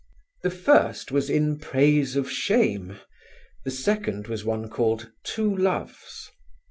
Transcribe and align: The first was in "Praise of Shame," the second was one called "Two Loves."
The 0.41 0.49
first 0.49 1.11
was 1.11 1.29
in 1.29 1.59
"Praise 1.59 2.15
of 2.15 2.27
Shame," 2.27 2.99
the 3.63 3.69
second 3.69 4.25
was 4.27 4.43
one 4.43 4.67
called 4.67 5.11
"Two 5.23 5.55
Loves." 5.55 6.31